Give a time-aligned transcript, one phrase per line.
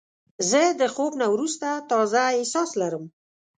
[0.49, 3.05] زه د خوب نه وروسته تازه احساس لرم.